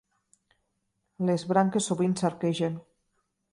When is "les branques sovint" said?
1.29-2.17